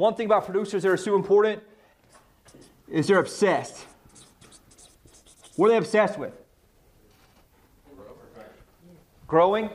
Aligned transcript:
One 0.00 0.14
thing 0.14 0.24
about 0.24 0.46
producers 0.46 0.82
that 0.82 0.88
are 0.88 0.96
super 0.96 1.16
important 1.16 1.62
is 2.88 3.06
they're 3.06 3.18
obsessed. 3.18 3.84
What 5.56 5.66
are 5.66 5.72
they 5.72 5.76
obsessed 5.76 6.18
with? 6.18 6.32
Growing? 9.26 9.68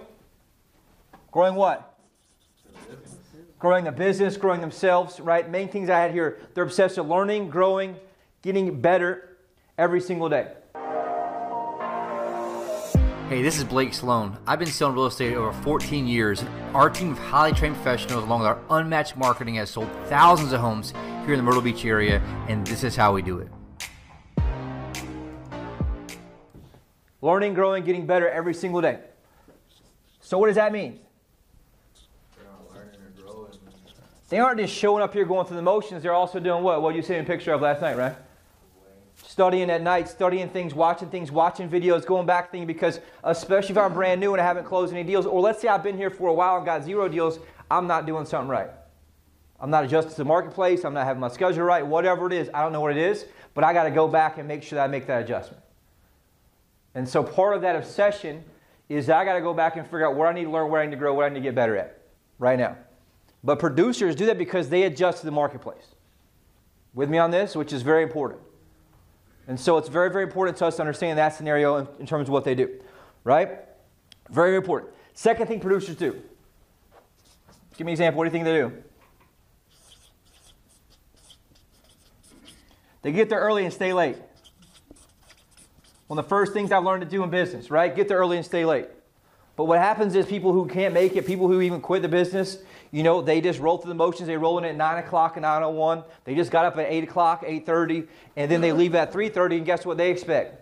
Growing 1.31 1.53
what? 1.53 1.99
Growing 3.59 3.83
the 3.83 3.91
business, 3.91 4.35
growing 4.35 4.61
themselves, 4.61 5.19
right? 5.19 5.47
Main 5.47 5.67
things 5.67 5.91
I 5.91 5.99
had 5.99 6.10
here. 6.10 6.39
They're 6.55 6.63
obsessed 6.63 6.97
with 6.97 7.05
learning, 7.05 7.51
growing, 7.51 7.96
getting 8.42 8.81
better 8.81 9.37
every 9.78 10.01
single 10.01 10.28
day. 10.28 10.53
Hey, 13.28 13.42
this 13.42 13.57
is 13.57 13.63
Blake 13.63 13.92
Sloan. 13.92 14.37
I've 14.46 14.60
been 14.60 14.67
selling 14.67 14.94
real 14.94 15.08
estate 15.08 15.33
over 15.33 15.51
14 15.63 16.05
years. 16.05 16.44
Our 16.76 16.91
team 16.91 17.13
of 17.13 17.17
highly 17.17 17.53
trained 17.53 17.73
professionals, 17.73 18.23
along 18.23 18.41
with 18.41 18.49
our 18.49 18.59
unmatched 18.70 19.17
marketing, 19.17 19.55
has 19.55 19.71
sold 19.71 19.90
thousands 20.05 20.53
of 20.53 20.62
homes 20.62 20.91
here 21.26 21.34
in 21.34 21.38
the 21.38 21.41
Myrtle 21.41 21.63
Beach 21.63 21.84
area, 21.85 22.22
and 22.48 22.67
this 22.67 22.84
is 22.84 22.95
how 22.95 23.16
we 23.16 23.23
do 23.23 23.40
it. 23.40 23.48
Learning, 27.20 27.55
growing, 27.55 27.84
getting 27.84 28.05
better 28.05 28.30
every 28.30 28.53
single 28.53 28.80
day. 28.80 29.00
So, 30.22 30.38
what 30.38 30.45
does 30.45 30.58
that 30.58 30.72
mean? 30.72 31.00
They 34.30 34.38
aren't 34.38 34.59
just 34.59 34.76
showing 34.76 35.02
up 35.02 35.14
here 35.14 35.26
going 35.26 35.48
through 35.48 35.58
the 35.58 35.64
motions, 35.64 36.03
they're 36.03 36.14
also 36.14 36.39
doing 36.39 36.62
what? 36.62 36.84
What 36.84 36.94
you 36.94 37.02
seen 37.02 37.22
a 37.22 37.23
picture 37.23 37.53
of 37.53 37.62
last 37.62 37.81
night, 37.81 37.98
right? 37.98 38.16
Studying 39.35 39.70
at 39.70 39.81
night, 39.81 40.07
studying 40.07 40.48
things, 40.48 40.73
watching 40.73 41.09
things, 41.09 41.30
watching 41.30 41.67
videos, 41.67 42.05
going 42.05 42.25
back 42.25 42.52
thinking 42.52 42.66
because 42.66 43.02
especially 43.25 43.73
if 43.73 43.77
I'm 43.77 43.94
brand 43.94 44.21
new 44.21 44.31
and 44.31 44.39
I 44.39 44.45
haven't 44.45 44.63
closed 44.63 44.94
any 44.94 45.03
deals, 45.03 45.25
or 45.25 45.41
let's 45.41 45.59
say 45.59 45.67
I've 45.67 45.84
been 45.84 45.98
here 45.98 46.09
for 46.09 46.30
a 46.30 46.34
while 46.34 46.55
and 46.55 46.66
got 46.66 46.85
zero 46.85 47.09
deals, 47.09 47.39
I'm 47.70 47.85
not 47.85 48.05
doing 48.05 48.25
something 48.25 48.48
right. 48.48 48.70
I'm 49.59 49.70
not 49.70 49.84
adjusting 49.84 50.11
to 50.11 50.17
the 50.20 50.23
marketplace, 50.23 50.85
I'm 50.85 50.94
not 50.94 51.05
having 51.05 51.20
my 51.20 51.27
schedule 51.27 51.66
right, 51.66 51.85
whatever 51.85 52.27
it 52.27 52.31
is, 52.31 52.49
I 52.53 52.61
don't 52.61 52.71
know 52.71 52.80
what 52.80 52.91
it 52.91 52.98
is, 52.98 53.25
but 53.53 53.66
I 53.66 53.73
gotta 53.73 53.91
go 53.91 54.08
back 54.08 54.38
and 54.38 54.47
make 54.47 54.64
sure 54.64 54.77
that 54.77 54.86
I 54.86 54.88
make 54.88 55.05
that 55.08 55.23
adjustment. 55.23 55.61
And 56.94 57.05
so 57.08 57.22
part 57.22 57.58
of 57.58 57.61
that 57.64 57.75
obsession 57.75 58.42
is 58.88 59.09
I 59.09 59.25
gotta 59.25 59.42
go 59.42 59.53
back 59.53 59.75
and 59.75 59.86
figure 59.86 60.08
out 60.08 60.16
where 60.16 60.30
I 60.30 60.33
need 60.33 60.45
to 60.45 60.49
learn, 60.49 60.72
where 60.72 60.80
I 60.80 60.86
need 60.86 60.92
to 60.92 60.97
grow, 60.97 61.14
what 61.14 61.25
I 61.25 61.27
need 61.27 61.39
to 61.39 61.42
get 61.42 61.55
better 61.55 61.75
at 61.75 61.99
right 62.39 62.58
now. 62.58 62.77
But 63.44 63.59
producers 63.59 64.16
do 64.16 64.27
that 64.27 64.38
because 64.38 64.70
they 64.70 64.83
adjust 64.83 65.20
to 65.20 65.25
the 65.25 65.33
marketplace. 65.33 65.88
With 66.94 67.09
me 67.09 67.17
on 67.17 67.31
this, 67.31 67.53
which 67.53 67.73
is 67.73 67.81
very 67.81 68.02
important. 68.02 68.39
And 69.48 69.60
so 69.60 69.78
it's 69.78 69.90
very, 69.90 70.10
very 70.10 70.24
important 70.24 70.58
to 70.58 70.66
us 70.66 70.78
to 70.78 70.82
understand 70.82 71.20
that 71.20 71.36
scenario 71.36 71.78
in, 71.78 71.88
in 72.00 72.06
terms 72.06 72.28
of 72.28 72.34
what 72.34 72.44
they 72.44 72.56
do. 72.56 72.80
Right? 73.24 73.50
Very, 74.30 74.50
very 74.50 74.58
important. 74.58 74.92
Second 75.14 75.48
thing 75.48 75.60
producers 75.60 75.96
do. 75.96 76.22
Give 77.78 77.86
me 77.86 77.92
an 77.92 77.94
example. 77.94 78.18
What 78.18 78.26
do 78.26 78.28
you 78.30 78.32
think 78.32 78.46
they 78.46 78.58
do? 78.58 78.84
They 83.02 83.12
get 83.12 83.30
there 83.30 83.40
early 83.40 83.64
and 83.66 83.73
stay 83.73 83.94
late. 83.94 84.18
One 86.08 86.18
of 86.18 86.26
the 86.26 86.30
first 86.30 86.54
things 86.54 86.72
I've 86.72 86.84
learned 86.84 87.04
to 87.04 87.10
do 87.10 87.23
in 87.23 87.30
business, 87.30 87.70
right? 87.70 87.96
Get 87.96 88.08
there 88.08 88.18
early 88.18 88.38
and 88.38 88.46
stay 88.46 88.66
late. 88.66 88.88
But 89.56 89.66
what 89.66 89.80
happens 89.80 90.16
is 90.16 90.26
people 90.26 90.54
who 90.54 90.68
can't 90.68 90.94
make 90.94 91.16
it, 91.16 91.26
people 91.26 91.48
who 91.48 91.62
even 91.62 91.82
quit 91.82 92.02
the 92.02 92.08
business, 92.08 92.58
you 92.91 93.03
know, 93.03 93.22
they 93.22 93.41
just 93.41 93.59
roll 93.59 93.78
through 93.78 93.89
the 93.89 93.95
motions. 93.95 94.28
They 94.28 94.38
roll 94.38 94.58
in 94.58 94.66
at 94.66 94.75
9 94.75 95.03
o'clock 95.03 95.38
and 95.38 95.45
9.01. 95.45 96.03
They 96.23 96.36
just 96.36 96.52
got 96.52 96.66
up 96.66 96.78
at 96.78 96.88
8 96.89 97.03
o'clock, 97.03 97.45
8.30, 97.45 98.08
and 98.36 98.50
then 98.50 98.61
they 98.61 98.72
leave 98.72 98.95
at 98.95 99.11
3.30, 99.11 99.58
and 99.58 99.66
guess 99.66 99.86
what 99.86 99.97
they 99.97 100.11
expect? 100.11 100.61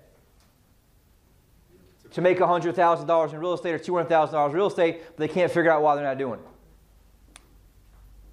To 2.12 2.22
make 2.22 2.40
$100,000 2.40 3.34
in 3.34 3.40
real 3.40 3.54
estate 3.54 3.74
or 3.74 3.80
$200,000 3.80 4.50
in 4.50 4.56
real 4.56 4.68
estate, 4.68 5.02
but 5.08 5.18
they 5.18 5.28
can't 5.28 5.52
figure 5.52 5.72
out 5.72 5.82
why 5.82 5.96
they're 5.96 6.04
not 6.04 6.18
doing 6.18 6.40
it. 6.40 6.46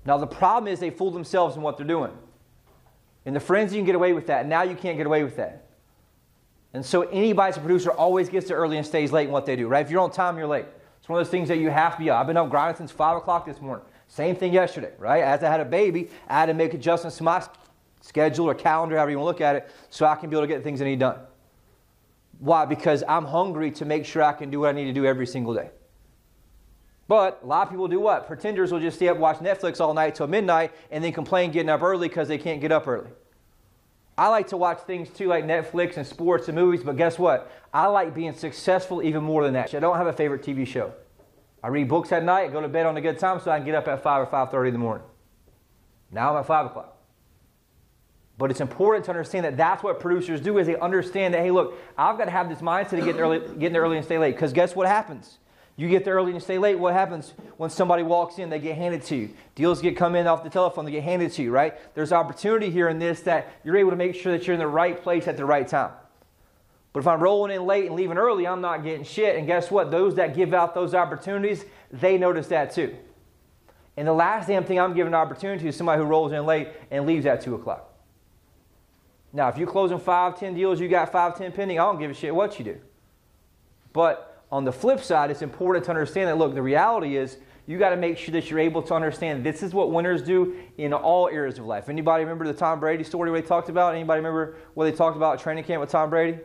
Now, 0.04 0.18
the 0.18 0.26
problem 0.26 0.72
is 0.72 0.80
they 0.80 0.90
fool 0.90 1.10
themselves 1.10 1.56
in 1.56 1.62
what 1.62 1.76
they're 1.76 1.86
doing. 1.86 2.12
In 3.24 3.34
the 3.34 3.40
frenzy, 3.40 3.76
you 3.76 3.80
can 3.80 3.86
get 3.86 3.94
away 3.94 4.12
with 4.12 4.28
that. 4.28 4.46
Now 4.46 4.62
you 4.62 4.74
can't 4.74 4.96
get 4.96 5.06
away 5.06 5.24
with 5.24 5.36
that. 5.36 5.66
And 6.72 6.84
so 6.84 7.02
anybody 7.02 7.50
that's 7.50 7.58
a 7.58 7.60
producer 7.60 7.90
always 7.90 8.28
gets 8.28 8.48
there 8.48 8.56
early 8.56 8.76
and 8.76 8.86
stays 8.86 9.12
late 9.12 9.26
in 9.26 9.32
what 9.32 9.44
they 9.44 9.56
do, 9.56 9.66
right? 9.66 9.84
If 9.84 9.90
you're 9.90 10.00
on 10.00 10.10
time, 10.10 10.38
you're 10.38 10.46
late. 10.46 10.66
One 11.10 11.20
of 11.20 11.26
those 11.26 11.32
things 11.32 11.48
that 11.48 11.58
you 11.58 11.70
have 11.70 11.96
to 11.96 11.98
be. 11.98 12.08
I've 12.08 12.28
been 12.28 12.36
up 12.36 12.48
grinding 12.50 12.76
since 12.76 12.92
5 12.92 13.16
o'clock 13.16 13.44
this 13.44 13.60
morning. 13.60 13.84
Same 14.06 14.36
thing 14.36 14.52
yesterday, 14.52 14.92
right? 14.96 15.24
As 15.24 15.42
I 15.42 15.50
had 15.50 15.58
a 15.58 15.64
baby, 15.64 16.08
I 16.28 16.38
had 16.38 16.46
to 16.46 16.54
make 16.54 16.72
adjustments 16.72 17.16
to 17.16 17.24
my 17.24 17.44
schedule 18.00 18.48
or 18.48 18.54
calendar, 18.54 18.94
however 18.94 19.10
you 19.10 19.18
want 19.18 19.24
to 19.24 19.28
look 19.30 19.40
at 19.40 19.56
it, 19.56 19.72
so 19.90 20.06
I 20.06 20.14
can 20.14 20.30
be 20.30 20.36
able 20.36 20.46
to 20.46 20.46
get 20.46 20.62
things 20.62 20.80
I 20.80 20.84
need 20.84 21.00
done. 21.00 21.18
Why? 22.38 22.64
Because 22.64 23.02
I'm 23.08 23.24
hungry 23.24 23.72
to 23.72 23.84
make 23.84 24.06
sure 24.06 24.22
I 24.22 24.32
can 24.32 24.50
do 24.50 24.60
what 24.60 24.68
I 24.68 24.72
need 24.72 24.84
to 24.84 24.92
do 24.92 25.04
every 25.04 25.26
single 25.26 25.52
day. 25.52 25.70
But 27.08 27.40
a 27.42 27.46
lot 27.46 27.64
of 27.64 27.70
people 27.70 27.88
do 27.88 27.98
what? 27.98 28.28
Pretenders 28.28 28.70
will 28.70 28.78
just 28.78 28.96
stay 28.96 29.08
up 29.08 29.16
watch 29.16 29.38
Netflix 29.38 29.80
all 29.80 29.92
night 29.92 30.14
till 30.14 30.28
midnight 30.28 30.70
and 30.92 31.02
then 31.02 31.12
complain 31.12 31.50
getting 31.50 31.70
up 31.70 31.82
early 31.82 32.06
because 32.06 32.28
they 32.28 32.38
can't 32.38 32.60
get 32.60 32.70
up 32.70 32.86
early. 32.86 33.10
I 34.20 34.28
like 34.28 34.48
to 34.48 34.58
watch 34.58 34.80
things 34.80 35.08
too, 35.08 35.28
like 35.28 35.46
Netflix 35.46 35.96
and 35.96 36.06
sports 36.06 36.48
and 36.48 36.54
movies, 36.54 36.84
but 36.84 36.98
guess 36.98 37.18
what? 37.18 37.50
I 37.72 37.86
like 37.86 38.14
being 38.14 38.34
successful 38.34 39.02
even 39.02 39.24
more 39.24 39.42
than 39.44 39.54
that. 39.54 39.74
I 39.74 39.78
don't 39.78 39.96
have 39.96 40.08
a 40.08 40.12
favorite 40.12 40.42
TV 40.42 40.66
show. 40.66 40.92
I 41.62 41.68
read 41.68 41.88
books 41.88 42.12
at 42.12 42.22
night, 42.22 42.52
go 42.52 42.60
to 42.60 42.68
bed 42.68 42.84
on 42.84 42.98
a 42.98 43.00
good 43.00 43.18
time 43.18 43.40
so 43.40 43.50
I 43.50 43.56
can 43.56 43.64
get 43.64 43.74
up 43.74 43.88
at 43.88 44.02
5 44.02 44.28
or 44.28 44.30
5.30 44.30 44.66
in 44.66 44.72
the 44.74 44.78
morning. 44.78 45.06
Now 46.10 46.34
I'm 46.34 46.40
at 46.40 46.46
5 46.46 46.66
o'clock. 46.66 46.98
But 48.36 48.50
it's 48.50 48.60
important 48.60 49.06
to 49.06 49.10
understand 49.10 49.46
that 49.46 49.56
that's 49.56 49.82
what 49.82 49.98
producers 50.00 50.42
do 50.42 50.58
is 50.58 50.66
they 50.66 50.76
understand 50.76 51.32
that, 51.32 51.40
hey, 51.40 51.50
look, 51.50 51.78
I've 51.96 52.18
got 52.18 52.26
to 52.26 52.30
have 52.30 52.50
this 52.50 52.60
mindset 52.60 52.98
of 52.98 53.06
getting, 53.06 53.22
early, 53.22 53.38
getting 53.58 53.76
early 53.78 53.96
and 53.96 54.04
stay 54.04 54.18
late. 54.18 54.34
Because 54.34 54.52
guess 54.52 54.76
what 54.76 54.86
happens? 54.86 55.38
You 55.80 55.88
get 55.88 56.04
there 56.04 56.16
early 56.16 56.26
and 56.26 56.34
you 56.34 56.40
stay 56.40 56.58
late. 56.58 56.78
What 56.78 56.92
happens 56.92 57.32
when 57.56 57.70
somebody 57.70 58.02
walks 58.02 58.38
in? 58.38 58.50
They 58.50 58.58
get 58.58 58.76
handed 58.76 59.02
to 59.04 59.16
you. 59.16 59.30
Deals 59.54 59.80
get 59.80 59.96
come 59.96 60.14
in 60.14 60.26
off 60.26 60.44
the 60.44 60.50
telephone. 60.50 60.84
They 60.84 60.90
get 60.90 61.04
handed 61.04 61.32
to 61.32 61.42
you, 61.42 61.50
right? 61.50 61.74
There's 61.94 62.12
opportunity 62.12 62.70
here 62.70 62.90
in 62.90 62.98
this 62.98 63.20
that 63.20 63.50
you're 63.64 63.78
able 63.78 63.88
to 63.88 63.96
make 63.96 64.14
sure 64.14 64.30
that 64.36 64.46
you're 64.46 64.52
in 64.52 64.60
the 64.60 64.66
right 64.66 65.02
place 65.02 65.26
at 65.26 65.38
the 65.38 65.46
right 65.46 65.66
time. 65.66 65.92
But 66.92 67.00
if 67.00 67.06
I'm 67.06 67.22
rolling 67.22 67.56
in 67.56 67.64
late 67.64 67.86
and 67.86 67.94
leaving 67.94 68.18
early, 68.18 68.46
I'm 68.46 68.60
not 68.60 68.84
getting 68.84 69.04
shit. 69.04 69.36
And 69.36 69.46
guess 69.46 69.70
what? 69.70 69.90
Those 69.90 70.16
that 70.16 70.36
give 70.36 70.52
out 70.52 70.74
those 70.74 70.92
opportunities, 70.92 71.64
they 71.90 72.18
notice 72.18 72.48
that 72.48 72.74
too. 72.74 72.94
And 73.96 74.06
the 74.06 74.12
last 74.12 74.48
damn 74.48 74.64
thing 74.64 74.78
I'm 74.78 74.92
giving 74.92 75.14
an 75.14 75.18
opportunity 75.18 75.66
is 75.66 75.76
somebody 75.76 76.02
who 76.02 76.06
rolls 76.06 76.32
in 76.32 76.44
late 76.44 76.68
and 76.90 77.06
leaves 77.06 77.24
at 77.24 77.40
2 77.40 77.54
o'clock. 77.54 77.90
Now, 79.32 79.48
if 79.48 79.56
you're 79.56 79.66
closing 79.66 79.98
five, 79.98 80.38
ten 80.38 80.52
deals, 80.52 80.78
you 80.78 80.88
got 80.88 81.10
five, 81.10 81.38
ten 81.38 81.52
pending, 81.52 81.78
I 81.78 81.84
don't 81.84 81.98
give 81.98 82.10
a 82.10 82.14
shit 82.14 82.34
what 82.34 82.58
you 82.58 82.66
do. 82.66 82.78
But 83.94 84.29
on 84.52 84.64
the 84.64 84.72
flip 84.72 85.00
side, 85.00 85.30
it's 85.30 85.42
important 85.42 85.84
to 85.84 85.90
understand 85.90 86.28
that 86.28 86.36
look, 86.36 86.54
the 86.54 86.62
reality 86.62 87.16
is 87.16 87.38
you 87.66 87.78
got 87.78 87.90
to 87.90 87.96
make 87.96 88.18
sure 88.18 88.32
that 88.32 88.50
you're 88.50 88.58
able 88.58 88.82
to 88.82 88.94
understand 88.94 89.44
this 89.44 89.62
is 89.62 89.72
what 89.72 89.92
winners 89.92 90.22
do 90.22 90.56
in 90.76 90.92
all 90.92 91.28
areas 91.28 91.58
of 91.58 91.66
life. 91.66 91.88
Anybody 91.88 92.24
remember 92.24 92.46
the 92.46 92.52
Tom 92.52 92.80
Brady 92.80 93.04
story 93.04 93.30
they 93.30 93.46
talked 93.46 93.68
about? 93.68 93.94
Anybody 93.94 94.18
remember 94.18 94.56
what 94.74 94.86
they 94.86 94.92
talked 94.92 95.16
about 95.16 95.34
at 95.34 95.40
training 95.40 95.64
camp 95.64 95.80
with 95.80 95.90
Tom 95.90 96.10
Brady? 96.10 96.38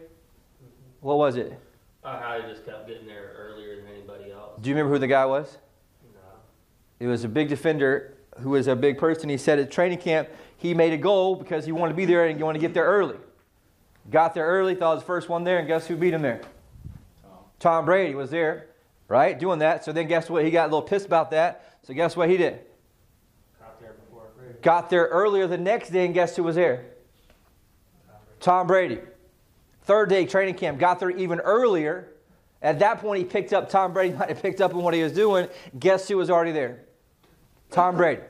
What 1.01 1.17
was 1.17 1.35
it? 1.35 1.59
Uh, 2.03 2.19
how 2.19 2.39
he 2.39 2.47
just 2.47 2.63
kept 2.63 2.87
getting 2.87 3.07
there 3.07 3.33
earlier 3.37 3.77
than 3.77 3.87
anybody 3.87 4.31
else. 4.31 4.61
Do 4.61 4.69
you 4.69 4.75
remember 4.75 4.93
who 4.93 4.99
the 4.99 5.07
guy 5.07 5.25
was? 5.25 5.57
No. 6.13 6.19
It 6.99 7.07
was 7.07 7.23
a 7.23 7.29
big 7.29 7.49
defender 7.49 8.17
who 8.39 8.51
was 8.51 8.67
a 8.67 8.75
big 8.75 8.99
person. 8.99 9.29
He 9.29 9.37
said 9.37 9.57
at 9.57 9.71
training 9.71 9.99
camp 9.99 10.29
he 10.57 10.75
made 10.75 10.93
a 10.93 10.97
goal 10.97 11.35
because 11.35 11.65
he 11.65 11.71
wanted 11.71 11.93
to 11.93 11.97
be 11.97 12.05
there 12.05 12.27
and 12.27 12.37
he 12.37 12.43
wanted 12.43 12.59
to 12.59 12.67
get 12.67 12.75
there 12.75 12.85
early. 12.85 13.17
Got 14.11 14.35
there 14.35 14.45
early, 14.45 14.75
thought 14.75 14.99
the 14.99 15.05
first 15.05 15.29
one 15.29 15.43
there, 15.43 15.57
and 15.57 15.67
guess 15.67 15.87
who 15.87 15.95
beat 15.95 16.13
him 16.13 16.21
there? 16.21 16.41
Tom 17.59 17.85
Brady 17.85 18.15
was 18.15 18.29
there, 18.29 18.67
right, 19.07 19.37
doing 19.37 19.59
that. 19.59 19.85
So 19.85 19.91
then 19.91 20.07
guess 20.07 20.29
what? 20.29 20.43
He 20.43 20.51
got 20.51 20.65
a 20.65 20.71
little 20.71 20.81
pissed 20.81 21.05
about 21.05 21.31
that. 21.31 21.77
So 21.83 21.93
guess 21.93 22.15
what 22.15 22.29
he 22.29 22.37
did? 22.37 22.59
Got 23.59 23.79
there 23.79 23.93
before 23.93 24.27
Got 24.61 24.89
there 24.89 25.05
earlier 25.05 25.47
the 25.47 25.57
next 25.57 25.89
day, 25.89 26.05
and 26.05 26.13
guess 26.13 26.35
who 26.35 26.43
was 26.43 26.55
there? 26.55 26.85
Tom 28.39 28.67
Brady. 28.67 28.99
Third 29.83 30.09
day 30.09 30.25
training 30.25 30.55
camp, 30.55 30.79
got 30.79 30.99
there 30.99 31.11
even 31.11 31.39
earlier. 31.39 32.11
At 32.61 32.79
that 32.79 32.99
point, 32.99 33.19
he 33.19 33.25
picked 33.25 33.53
up 33.53 33.69
Tom 33.69 33.93
Brady, 33.93 34.15
might 34.17 34.29
have 34.29 34.41
picked 34.41 34.61
up 34.61 34.73
on 34.73 34.83
what 34.83 34.93
he 34.93 35.03
was 35.03 35.13
doing. 35.13 35.47
Guess 35.77 36.07
who 36.07 36.17
was 36.17 36.29
already 36.29 36.51
there? 36.51 36.79
Tom 37.71 37.97
Brady. 37.97 38.21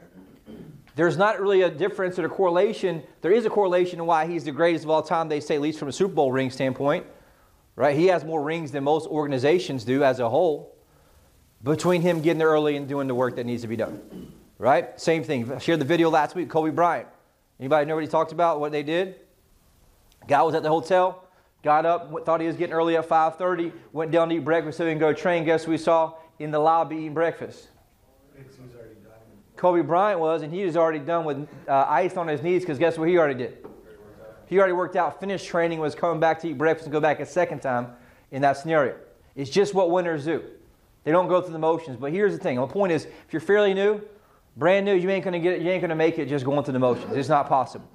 There's 0.95 1.17
not 1.17 1.41
really 1.41 1.61
a 1.61 1.69
difference 1.69 2.17
or 2.17 2.25
a 2.25 2.29
correlation. 2.29 3.03
There 3.21 3.31
is 3.31 3.45
a 3.45 3.49
correlation 3.49 3.99
in 3.99 4.05
why 4.05 4.27
he's 4.27 4.45
the 4.45 4.51
greatest 4.51 4.85
of 4.85 4.89
all 4.89 5.01
time, 5.01 5.27
they 5.27 5.41
say, 5.41 5.55
at 5.55 5.61
least 5.61 5.77
from 5.77 5.89
a 5.89 5.91
Super 5.91 6.13
Bowl 6.13 6.31
ring 6.31 6.49
standpoint 6.49 7.05
right? 7.75 7.95
He 7.95 8.07
has 8.07 8.23
more 8.23 8.41
rings 8.41 8.71
than 8.71 8.83
most 8.83 9.07
organizations 9.07 9.83
do 9.83 10.03
as 10.03 10.19
a 10.19 10.29
whole. 10.29 10.75
Between 11.63 12.01
him 12.01 12.21
getting 12.21 12.37
there 12.37 12.49
early 12.49 12.77
and 12.77 12.87
doing 12.87 13.07
the 13.07 13.15
work 13.15 13.35
that 13.37 13.45
needs 13.45 13.63
to 13.63 13.67
be 13.67 13.75
done, 13.75 14.31
right? 14.59 14.99
Same 14.99 15.23
thing. 15.23 15.51
I 15.51 15.57
shared 15.57 15.79
the 15.79 15.85
video 15.85 16.09
last 16.09 16.35
week. 16.35 16.49
Kobe 16.49 16.69
Bryant. 16.69 17.07
Anybody 17.59 17.87
know 17.87 17.95
what 17.95 18.03
he 18.03 18.09
talked 18.09 18.31
about? 18.31 18.59
What 18.59 18.71
they 18.71 18.83
did? 18.83 19.15
Guy 20.27 20.41
was 20.43 20.53
at 20.55 20.63
the 20.63 20.69
hotel, 20.69 21.27
got 21.63 21.85
up, 21.85 22.25
thought 22.25 22.41
he 22.41 22.47
was 22.47 22.55
getting 22.55 22.73
early 22.73 22.97
at 22.97 23.07
5:30, 23.07 23.71
went 23.93 24.11
down 24.11 24.29
to 24.29 24.35
eat 24.35 24.39
breakfast 24.39 24.77
so 24.77 24.85
he 24.85 24.91
can 24.91 24.99
go 24.99 25.13
train. 25.13 25.43
Guess 25.43 25.63
who 25.63 25.71
we 25.71 25.77
saw 25.77 26.13
in 26.39 26.51
the 26.51 26.59
lobby 26.59 26.97
eating 26.97 27.13
breakfast? 27.13 27.69
Kobe 29.55 29.81
Bryant 29.81 30.19
was, 30.19 30.41
and 30.41 30.53
he 30.53 30.65
was 30.65 30.75
already 30.75 30.99
done 30.99 31.25
with 31.25 31.47
uh, 31.67 31.85
ice 31.87 32.17
on 32.17 32.27
his 32.27 32.41
knees 32.43 32.61
because 32.61 32.77
guess 32.77 32.97
what 32.97 33.07
he 33.07 33.17
already 33.17 33.35
did? 33.35 33.65
He 34.47 34.57
already 34.57 34.73
worked 34.73 34.95
out, 34.95 35.19
finished 35.19 35.47
training, 35.47 35.79
was 35.79 35.95
coming 35.95 36.19
back 36.19 36.39
to 36.41 36.49
eat 36.49 36.57
breakfast 36.57 36.85
and 36.85 36.91
go 36.91 36.99
back 36.99 37.19
a 37.19 37.25
second 37.25 37.59
time 37.59 37.87
in 38.31 38.41
that 38.41 38.57
scenario. 38.57 38.95
It's 39.35 39.49
just 39.49 39.73
what 39.73 39.91
winners 39.91 40.25
do. 40.25 40.43
They 41.03 41.11
don't 41.11 41.27
go 41.27 41.41
through 41.41 41.53
the 41.53 41.59
motions. 41.59 41.97
But 41.97 42.11
here's 42.11 42.33
the 42.33 42.39
thing 42.39 42.57
the 42.57 42.67
point 42.67 42.91
is, 42.91 43.05
if 43.05 43.31
you're 43.31 43.39
fairly 43.39 43.73
new, 43.73 44.01
Brand 44.57 44.85
new, 44.85 44.95
you 44.95 45.09
ain't 45.09 45.25
gonna 45.25 45.39
get 45.39 45.53
it, 45.53 45.61
you 45.61 45.69
ain't 45.69 45.81
gonna 45.81 45.95
make 45.95 46.17
it 46.17 46.29
just 46.29 46.45
going 46.45 46.63
through 46.63 46.73
the 46.73 46.79
motions. 46.79 47.15
It's 47.15 47.27
not 47.27 47.49
possible. 47.49 47.87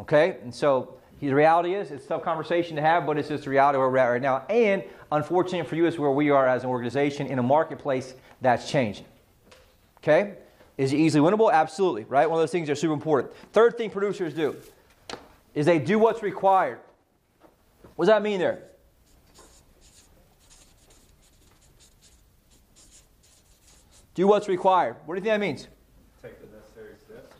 Okay? 0.00 0.38
And 0.42 0.54
so 0.54 0.94
the 1.20 1.32
reality 1.32 1.74
is 1.74 1.90
it's 1.90 2.06
a 2.06 2.08
tough 2.08 2.22
conversation 2.22 2.74
to 2.76 2.82
have, 2.82 3.06
but 3.06 3.18
it's 3.18 3.28
just 3.28 3.44
the 3.44 3.50
reality 3.50 3.78
where 3.78 3.88
we're 3.90 3.98
at 3.98 4.08
right 4.08 4.22
now. 4.22 4.44
And 4.48 4.82
unfortunate 5.12 5.66
for 5.66 5.76
you 5.76 5.86
is 5.86 5.98
where 5.98 6.10
we 6.10 6.30
are 6.30 6.48
as 6.48 6.64
an 6.64 6.70
organization 6.70 7.26
in 7.26 7.38
a 7.38 7.42
marketplace 7.42 8.14
that's 8.40 8.70
changing. 8.70 9.04
Okay? 9.98 10.34
Is 10.78 10.92
it 10.92 10.96
easily 10.96 11.26
winnable? 11.28 11.52
Absolutely, 11.52 12.04
right? 12.04 12.28
One 12.28 12.38
of 12.38 12.42
those 12.42 12.50
things 12.50 12.66
that 12.68 12.72
are 12.72 12.76
super 12.76 12.94
important. 12.94 13.32
Third 13.52 13.76
thing 13.76 13.90
producers 13.90 14.32
do 14.32 14.56
is 15.54 15.66
they 15.66 15.78
do 15.78 15.98
what's 15.98 16.22
required. 16.22 16.78
What 17.96 18.06
does 18.06 18.12
that 18.12 18.22
mean 18.22 18.40
there? 18.40 18.62
Do 24.14 24.26
what's 24.28 24.48
required. 24.48 24.96
What 25.06 25.14
do 25.14 25.20
you 25.20 25.24
think 25.24 25.32
that 25.32 25.40
means? 25.40 25.68
Take 26.22 26.40
the 26.40 26.56
necessary 26.56 26.94
steps. 27.04 27.34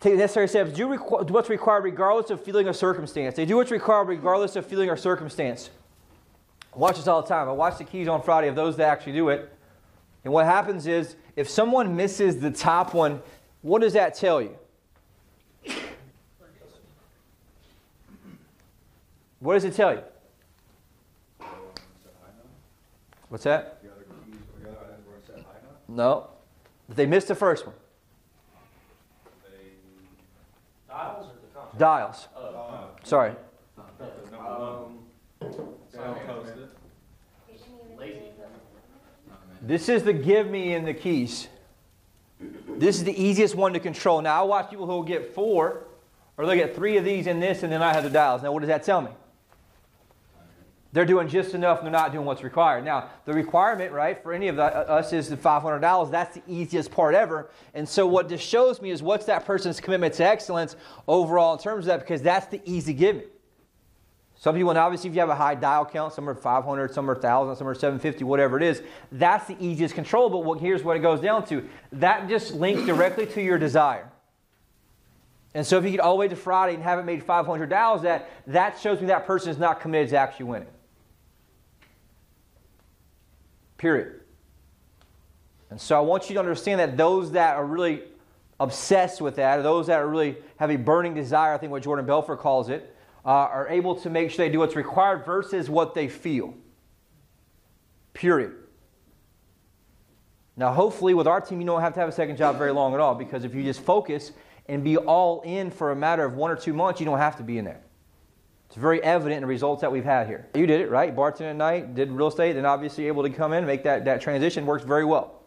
Take 0.00 0.12
the 0.14 0.18
necessary 0.18 0.48
steps. 0.48 0.72
Do, 0.72 0.88
requ- 0.88 1.26
do 1.26 1.32
what's 1.32 1.48
required 1.48 1.84
regardless 1.84 2.30
of 2.30 2.42
feeling 2.42 2.66
or 2.66 2.72
circumstance. 2.72 3.36
They 3.36 3.46
do 3.46 3.56
what's 3.56 3.70
required 3.70 4.08
regardless 4.08 4.56
of 4.56 4.66
feeling 4.66 4.90
or 4.90 4.96
circumstance. 4.96 5.70
I 6.74 6.78
watch 6.78 6.96
this 6.96 7.06
all 7.06 7.22
the 7.22 7.28
time. 7.28 7.48
I 7.48 7.52
watch 7.52 7.78
the 7.78 7.84
keys 7.84 8.08
on 8.08 8.22
Friday 8.22 8.48
of 8.48 8.56
those 8.56 8.76
that 8.76 8.88
actually 8.88 9.12
do 9.12 9.28
it. 9.28 9.52
And 10.24 10.32
what 10.32 10.44
happens 10.44 10.88
is, 10.88 11.14
if 11.36 11.48
someone 11.48 11.94
misses 11.94 12.40
the 12.40 12.50
top 12.50 12.92
one, 12.92 13.22
what 13.62 13.80
does 13.80 13.92
that 13.92 14.14
tell 14.14 14.42
you? 14.42 14.56
What 19.46 19.54
does 19.54 19.62
it 19.62 19.74
tell 19.74 19.94
you? 19.94 20.02
What's 23.28 23.44
that? 23.44 23.80
No. 25.86 26.30
They 26.88 27.06
missed 27.06 27.28
the 27.28 27.36
first 27.36 27.64
one. 27.64 27.76
Dials? 30.88 31.26
Dials. 31.78 32.28
Sorry. 33.04 33.36
This 39.62 39.88
is 39.88 40.02
the 40.02 40.12
give 40.12 40.50
me 40.50 40.74
in 40.74 40.84
the 40.84 40.92
keys. 40.92 41.46
This 42.40 42.96
is 42.96 43.04
the 43.04 43.14
easiest 43.16 43.54
one 43.54 43.72
to 43.74 43.78
control. 43.78 44.20
Now, 44.22 44.40
I 44.40 44.42
watch 44.42 44.70
people 44.70 44.86
who 44.86 44.92
will 44.94 45.04
get 45.04 45.36
four, 45.36 45.84
or 46.36 46.46
they'll 46.46 46.56
get 46.56 46.74
three 46.74 46.96
of 46.96 47.04
these 47.04 47.28
in 47.28 47.38
this, 47.38 47.62
and 47.62 47.72
then 47.72 47.80
I 47.80 47.92
have 47.92 48.02
the 48.02 48.10
dials. 48.10 48.42
Now, 48.42 48.50
what 48.50 48.58
does 48.58 48.68
that 48.68 48.82
tell 48.82 49.00
me? 49.00 49.12
They're 50.96 51.04
doing 51.04 51.28
just 51.28 51.52
enough, 51.52 51.80
and 51.80 51.86
they're 51.86 51.92
not 51.92 52.10
doing 52.10 52.24
what's 52.24 52.42
required. 52.42 52.82
Now, 52.82 53.10
the 53.26 53.34
requirement, 53.34 53.92
right, 53.92 54.22
for 54.22 54.32
any 54.32 54.48
of 54.48 54.56
the, 54.56 54.62
uh, 54.62 54.94
us 54.94 55.12
is 55.12 55.28
the 55.28 55.36
$500. 55.36 56.10
That's 56.10 56.36
the 56.36 56.42
easiest 56.48 56.90
part 56.90 57.14
ever. 57.14 57.50
And 57.74 57.86
so, 57.86 58.06
what 58.06 58.30
this 58.30 58.40
shows 58.40 58.80
me 58.80 58.88
is 58.88 59.02
what's 59.02 59.26
that 59.26 59.44
person's 59.44 59.78
commitment 59.78 60.14
to 60.14 60.24
excellence 60.24 60.74
overall 61.06 61.52
in 61.52 61.58
terms 61.62 61.84
of 61.84 61.88
that, 61.88 62.00
because 62.00 62.22
that's 62.22 62.46
the 62.46 62.62
easy 62.64 62.94
give 62.94 63.16
me. 63.16 63.24
Some 64.36 64.54
people, 64.54 64.70
and 64.70 64.78
obviously, 64.78 65.10
if 65.10 65.14
you 65.14 65.20
have 65.20 65.28
a 65.28 65.34
high 65.34 65.54
dial 65.54 65.84
count, 65.84 66.14
some 66.14 66.26
are 66.30 66.34
500, 66.34 66.94
some 66.94 67.10
are 67.10 67.12
1,000, 67.12 67.56
some 67.56 67.68
are 67.68 67.74
750, 67.74 68.24
whatever 68.24 68.56
it 68.56 68.62
is, 68.62 68.80
that's 69.12 69.46
the 69.48 69.56
easiest 69.60 69.94
control. 69.94 70.30
But 70.30 70.44
what, 70.44 70.60
here's 70.60 70.82
what 70.82 70.96
it 70.96 71.00
goes 71.00 71.20
down 71.20 71.46
to 71.48 71.68
that 71.92 72.26
just 72.26 72.54
links 72.54 72.86
directly 72.86 73.26
to 73.26 73.42
your 73.42 73.58
desire. 73.58 74.10
And 75.52 75.66
so, 75.66 75.76
if 75.76 75.84
you 75.84 75.90
get 75.90 76.00
all 76.00 76.14
the 76.14 76.20
way 76.20 76.28
to 76.28 76.36
Friday 76.36 76.72
and 76.72 76.82
haven't 76.82 77.04
made 77.04 77.22
500 77.22 77.68
dials, 77.68 78.00
that, 78.00 78.30
that 78.46 78.78
shows 78.78 78.98
me 79.02 79.08
that 79.08 79.26
person 79.26 79.50
is 79.50 79.58
not 79.58 79.80
committed 79.82 80.08
to 80.08 80.16
actually 80.16 80.46
winning. 80.46 80.68
Period. 83.78 84.20
And 85.70 85.80
so, 85.80 85.96
I 85.96 86.00
want 86.00 86.28
you 86.28 86.34
to 86.34 86.40
understand 86.40 86.80
that 86.80 86.96
those 86.96 87.32
that 87.32 87.56
are 87.56 87.64
really 87.64 88.02
obsessed 88.58 89.20
with 89.20 89.36
that, 89.36 89.58
or 89.58 89.62
those 89.62 89.88
that 89.88 90.00
are 90.00 90.08
really 90.08 90.36
have 90.56 90.70
a 90.70 90.76
burning 90.76 91.14
desire, 91.14 91.52
I 91.54 91.58
think 91.58 91.72
what 91.72 91.82
Jordan 91.82 92.06
Belfort 92.06 92.40
calls 92.40 92.68
it, 92.68 92.94
uh, 93.24 93.28
are 93.28 93.68
able 93.68 93.96
to 93.96 94.10
make 94.10 94.30
sure 94.30 94.46
they 94.46 94.52
do 94.52 94.60
what's 94.60 94.76
required 94.76 95.26
versus 95.26 95.68
what 95.68 95.94
they 95.94 96.08
feel. 96.08 96.54
Period. 98.14 98.54
Now, 100.56 100.72
hopefully, 100.72 101.12
with 101.12 101.26
our 101.26 101.40
team, 101.40 101.60
you 101.60 101.66
don't 101.66 101.82
have 101.82 101.92
to 101.94 102.00
have 102.00 102.08
a 102.08 102.12
second 102.12 102.36
job 102.38 102.56
very 102.56 102.72
long 102.72 102.94
at 102.94 103.00
all 103.00 103.14
because 103.14 103.44
if 103.44 103.54
you 103.54 103.62
just 103.62 103.80
focus 103.80 104.32
and 104.68 104.82
be 104.82 104.96
all 104.96 105.42
in 105.42 105.70
for 105.70 105.90
a 105.90 105.96
matter 105.96 106.24
of 106.24 106.34
one 106.34 106.50
or 106.50 106.56
two 106.56 106.72
months, 106.72 106.98
you 106.98 107.04
don't 107.04 107.18
have 107.18 107.36
to 107.36 107.42
be 107.42 107.58
in 107.58 107.64
there. 107.64 107.82
It's 108.66 108.76
very 108.76 109.02
evident 109.02 109.36
in 109.36 109.40
the 109.42 109.46
results 109.46 109.80
that 109.80 109.92
we've 109.92 110.04
had 110.04 110.26
here. 110.26 110.48
You 110.54 110.66
did 110.66 110.80
it, 110.80 110.90
right? 110.90 111.14
Bartending 111.14 111.50
at 111.50 111.56
night, 111.56 111.94
did 111.94 112.10
real 112.10 112.28
estate, 112.28 112.56
and 112.56 112.66
obviously 112.66 113.06
able 113.06 113.22
to 113.22 113.30
come 113.30 113.52
in 113.52 113.64
make 113.64 113.84
that, 113.84 114.04
that 114.04 114.20
transition 114.20 114.66
works 114.66 114.84
very 114.84 115.04
well. 115.04 115.42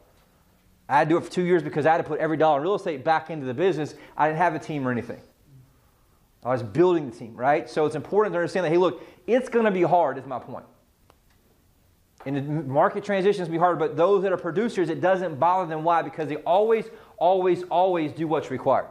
I 0.87 0.97
had 0.97 1.09
to 1.09 1.15
do 1.15 1.17
it 1.17 1.25
for 1.25 1.31
two 1.31 1.43
years 1.43 1.61
because 1.61 1.85
I 1.85 1.91
had 1.91 1.97
to 1.97 2.03
put 2.03 2.19
every 2.19 2.37
dollar 2.37 2.57
in 2.57 2.63
real 2.63 2.75
estate 2.75 3.03
back 3.03 3.29
into 3.29 3.45
the 3.45 3.53
business. 3.53 3.93
I 4.17 4.27
didn't 4.27 4.39
have 4.39 4.55
a 4.55 4.59
team 4.59 4.87
or 4.87 4.91
anything. 4.91 5.21
I 6.43 6.49
was 6.49 6.63
building 6.63 7.09
the 7.09 7.15
team, 7.15 7.35
right? 7.35 7.69
So 7.69 7.85
it's 7.85 7.95
important 7.95 8.33
to 8.33 8.39
understand 8.39 8.65
that, 8.65 8.69
hey, 8.71 8.77
look, 8.77 9.03
it's 9.27 9.49
going 9.49 9.65
to 9.65 9.71
be 9.71 9.83
hard, 9.83 10.17
is 10.17 10.25
my 10.25 10.39
point. 10.39 10.65
And 12.25 12.35
the 12.35 12.41
market 12.41 13.03
transitions 13.03 13.47
be 13.47 13.57
hard, 13.57 13.77
but 13.77 13.95
those 13.95 14.23
that 14.23 14.31
are 14.31 14.37
producers, 14.37 14.89
it 14.89 15.01
doesn't 15.01 15.39
bother 15.39 15.69
them. 15.69 15.83
Why? 15.83 16.01
Because 16.01 16.27
they 16.27 16.37
always, 16.37 16.85
always, 17.17 17.63
always 17.63 18.11
do 18.11 18.27
what's 18.27 18.49
required. 18.49 18.87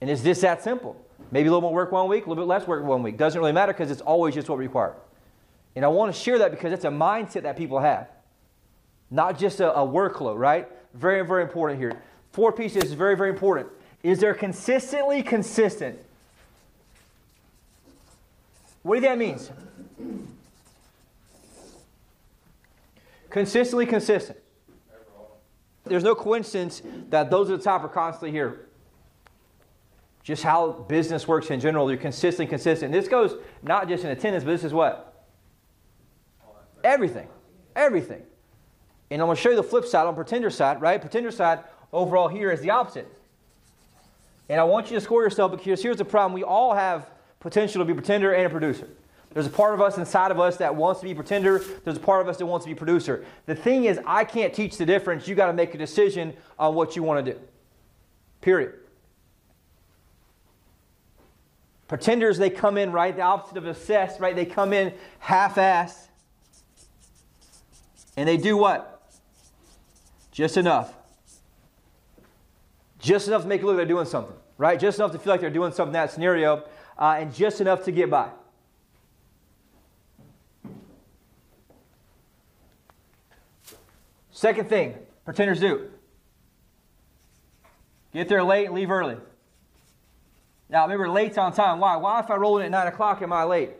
And 0.00 0.10
it's 0.10 0.22
just 0.22 0.42
that 0.42 0.62
simple. 0.62 1.05
Maybe 1.30 1.48
a 1.48 1.50
little 1.50 1.62
more 1.62 1.72
work 1.72 1.92
one 1.92 2.08
week, 2.08 2.26
a 2.26 2.28
little 2.28 2.44
bit 2.44 2.48
less 2.48 2.66
work 2.66 2.84
one 2.84 3.02
week. 3.02 3.16
Doesn't 3.16 3.38
really 3.38 3.52
matter 3.52 3.72
because 3.72 3.90
it's 3.90 4.00
always 4.00 4.34
just 4.34 4.48
what 4.48 4.58
required. 4.58 4.94
And 5.74 5.84
I 5.84 5.88
want 5.88 6.14
to 6.14 6.20
share 6.20 6.38
that 6.38 6.50
because 6.50 6.72
it's 6.72 6.84
a 6.84 6.90
mindset 6.90 7.42
that 7.42 7.56
people 7.56 7.80
have, 7.80 8.08
not 9.10 9.38
just 9.38 9.60
a, 9.60 9.74
a 9.74 9.86
workload, 9.86 10.38
right? 10.38 10.68
Very, 10.94 11.24
very 11.26 11.42
important 11.42 11.80
here. 11.80 12.00
Four 12.32 12.52
pieces 12.52 12.84
is 12.84 12.92
very, 12.92 13.16
very 13.16 13.30
important. 13.30 13.68
Is 14.02 14.18
there 14.20 14.34
consistently 14.34 15.22
consistent? 15.22 15.98
What 18.82 18.96
do 18.96 19.00
that 19.02 19.18
means? 19.18 19.50
Consistently 23.28 23.84
consistent. 23.84 24.38
There's 25.84 26.04
no 26.04 26.14
coincidence 26.14 26.82
that 27.10 27.30
those 27.30 27.50
at 27.50 27.58
the 27.58 27.64
top 27.64 27.84
are 27.84 27.88
constantly 27.88 28.30
here. 28.30 28.65
Just 30.26 30.42
how 30.42 30.72
business 30.72 31.28
works 31.28 31.52
in 31.52 31.60
general, 31.60 31.88
you're 31.88 32.00
consistently 32.00 32.50
consistent. 32.50 32.90
This 32.90 33.06
goes 33.06 33.36
not 33.62 33.86
just 33.86 34.02
in 34.02 34.10
attendance, 34.10 34.42
but 34.42 34.50
this 34.50 34.64
is 34.64 34.72
what? 34.72 35.24
Everything. 36.82 37.28
Everything. 37.76 38.22
And 39.08 39.22
I'm 39.22 39.28
going 39.28 39.36
to 39.36 39.40
show 39.40 39.50
you 39.50 39.56
the 39.56 39.62
flip 39.62 39.84
side 39.84 40.04
on 40.04 40.16
pretender 40.16 40.50
side, 40.50 40.80
right? 40.80 41.00
Pretender 41.00 41.30
side 41.30 41.60
overall 41.92 42.26
here 42.26 42.50
is 42.50 42.60
the 42.60 42.70
opposite. 42.70 43.06
And 44.48 44.60
I 44.60 44.64
want 44.64 44.90
you 44.90 44.96
to 44.96 45.00
score 45.00 45.22
yourself 45.22 45.52
because 45.52 45.80
here's 45.80 45.98
the 45.98 46.04
problem. 46.04 46.32
We 46.32 46.42
all 46.42 46.74
have 46.74 47.08
potential 47.38 47.80
to 47.80 47.84
be 47.84 47.94
pretender 47.94 48.34
and 48.34 48.48
a 48.48 48.50
producer. 48.50 48.88
There's 49.32 49.46
a 49.46 49.50
part 49.50 49.74
of 49.74 49.80
us 49.80 49.96
inside 49.96 50.32
of 50.32 50.40
us 50.40 50.56
that 50.56 50.74
wants 50.74 50.98
to 51.02 51.06
be 51.06 51.14
pretender. 51.14 51.62
There's 51.84 51.98
a 51.98 52.00
part 52.00 52.20
of 52.20 52.28
us 52.28 52.38
that 52.38 52.46
wants 52.46 52.66
to 52.66 52.68
be 52.72 52.74
producer. 52.74 53.24
The 53.44 53.54
thing 53.54 53.84
is, 53.84 54.00
I 54.04 54.24
can't 54.24 54.52
teach 54.52 54.76
the 54.76 54.86
difference. 54.86 55.28
You 55.28 55.36
got 55.36 55.46
to 55.46 55.52
make 55.52 55.72
a 55.76 55.78
decision 55.78 56.34
on 56.58 56.74
what 56.74 56.96
you 56.96 57.04
want 57.04 57.24
to 57.24 57.32
do. 57.32 57.38
Period. 58.40 58.74
Pretenders, 61.88 62.38
they 62.38 62.50
come 62.50 62.76
in, 62.78 62.90
right? 62.90 63.14
The 63.14 63.22
opposite 63.22 63.56
of 63.56 63.66
obsessed, 63.66 64.20
right? 64.20 64.34
They 64.34 64.46
come 64.46 64.72
in 64.72 64.92
half 65.18 65.54
assed. 65.54 66.08
And 68.16 68.28
they 68.28 68.36
do 68.36 68.56
what? 68.56 69.10
Just 70.32 70.56
enough. 70.56 70.92
Just 72.98 73.28
enough 73.28 73.42
to 73.42 73.48
make 73.48 73.60
it 73.60 73.64
look 73.64 73.74
like 73.74 73.78
they're 73.78 73.94
doing 73.94 74.06
something, 74.06 74.34
right? 74.58 74.80
Just 74.80 74.98
enough 74.98 75.12
to 75.12 75.18
feel 75.18 75.32
like 75.32 75.40
they're 75.40 75.50
doing 75.50 75.70
something 75.70 75.90
in 75.90 75.92
that 75.92 76.10
scenario, 76.10 76.64
uh, 76.98 77.16
and 77.18 77.32
just 77.32 77.60
enough 77.60 77.84
to 77.84 77.92
get 77.92 78.10
by. 78.10 78.30
Second 84.32 84.68
thing, 84.68 84.94
pretenders 85.24 85.60
do. 85.60 85.88
Get 88.12 88.28
there 88.28 88.42
late 88.42 88.66
and 88.66 88.74
leave 88.74 88.90
early. 88.90 89.16
Now, 90.68 90.82
remember, 90.82 91.08
late's 91.08 91.38
on 91.38 91.52
time. 91.52 91.78
Why? 91.78 91.96
Why, 91.96 92.20
if 92.20 92.30
I 92.30 92.36
roll 92.36 92.58
in 92.58 92.64
at 92.66 92.70
9 92.70 92.86
o'clock, 92.88 93.22
am 93.22 93.32
I 93.32 93.44
late? 93.44 93.70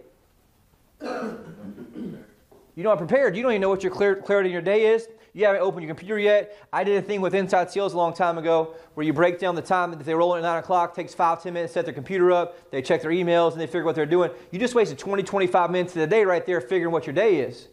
You 2.76 2.82
don't 2.82 2.98
prepared. 2.98 3.36
You 3.36 3.42
don't 3.42 3.52
even 3.52 3.62
know 3.62 3.70
what 3.70 3.82
your 3.82 3.92
clarity 3.92 4.48
in 4.48 4.52
your 4.52 4.62
day 4.62 4.94
is. 4.94 5.08
You 5.32 5.44
haven't 5.44 5.60
opened 5.62 5.82
your 5.82 5.94
computer 5.94 6.18
yet. 6.18 6.56
I 6.72 6.82
did 6.84 6.96
a 6.96 7.02
thing 7.06 7.20
with 7.20 7.34
Inside 7.34 7.70
Sales 7.70 7.92
a 7.92 7.96
long 7.96 8.14
time 8.14 8.38
ago 8.38 8.74
where 8.94 9.04
you 9.04 9.12
break 9.12 9.38
down 9.38 9.54
the 9.54 9.62
time 9.62 9.90
that 9.90 10.02
they 10.02 10.14
roll 10.14 10.34
in 10.34 10.44
at 10.44 10.48
9 10.48 10.58
o'clock, 10.60 10.94
takes 10.94 11.12
5, 11.12 11.42
10 11.42 11.52
minutes, 11.52 11.74
set 11.74 11.84
their 11.84 11.92
computer 11.92 12.32
up, 12.32 12.70
they 12.70 12.80
check 12.80 13.02
their 13.02 13.10
emails, 13.10 13.52
and 13.52 13.60
they 13.60 13.66
figure 13.66 13.84
what 13.84 13.94
they're 13.94 14.06
doing. 14.06 14.30
You 14.50 14.58
just 14.58 14.74
wasted 14.74 14.98
20, 14.98 15.22
25 15.22 15.70
minutes 15.70 15.94
of 15.94 16.00
the 16.00 16.06
day 16.06 16.24
right 16.24 16.44
there 16.46 16.60
figuring 16.60 16.92
what 16.92 17.06
your 17.06 17.14
day 17.14 17.40
is. 17.40 17.68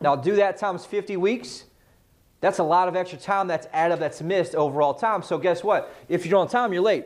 Now, 0.00 0.16
do 0.16 0.36
that 0.36 0.56
times 0.56 0.86
50 0.86 1.16
weeks. 1.18 1.64
That's 2.40 2.58
a 2.58 2.64
lot 2.64 2.88
of 2.88 2.96
extra 2.96 3.18
time 3.18 3.48
that's 3.48 3.66
added 3.72 3.94
up, 3.94 4.00
that's 4.00 4.22
missed 4.22 4.54
overall 4.54 4.94
time. 4.94 5.22
So, 5.22 5.36
guess 5.36 5.62
what? 5.62 5.94
If 6.08 6.24
you're 6.24 6.38
on 6.38 6.48
time, 6.48 6.72
you're 6.72 6.82
late, 6.82 7.04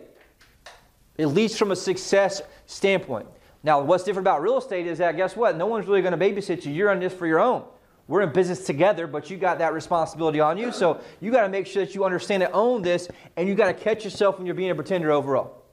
at 1.18 1.28
least 1.28 1.58
from 1.58 1.70
a 1.70 1.76
success 1.76 2.42
standpoint. 2.66 3.26
Now, 3.62 3.80
what's 3.80 4.04
different 4.04 4.24
about 4.24 4.42
real 4.42 4.58
estate 4.58 4.86
is 4.86 4.98
that, 4.98 5.16
guess 5.16 5.34
what? 5.34 5.56
No 5.56 5.66
one's 5.66 5.86
really 5.86 6.02
going 6.02 6.16
to 6.16 6.24
babysit 6.24 6.64
you. 6.64 6.72
You're 6.72 6.90
on 6.90 7.00
this 7.00 7.12
for 7.12 7.26
your 7.26 7.40
own. 7.40 7.64
We're 8.08 8.22
in 8.22 8.32
business 8.32 8.64
together, 8.64 9.08
but 9.08 9.30
you 9.30 9.36
got 9.36 9.58
that 9.58 9.72
responsibility 9.72 10.38
on 10.38 10.56
you. 10.56 10.70
So 10.70 11.00
you 11.20 11.32
got 11.32 11.42
to 11.42 11.48
make 11.48 11.66
sure 11.66 11.84
that 11.84 11.94
you 11.94 12.04
understand 12.04 12.44
and 12.44 12.52
own 12.54 12.82
this, 12.82 13.08
and 13.36 13.48
you 13.48 13.56
got 13.56 13.66
to 13.66 13.74
catch 13.74 14.04
yourself 14.04 14.38
when 14.38 14.46
you're 14.46 14.54
being 14.54 14.70
a 14.70 14.74
pretender 14.74 15.10
overall. 15.10 15.64